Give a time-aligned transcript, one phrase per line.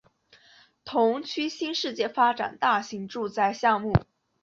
[0.83, 3.93] 同区新世界发展大型住宅项目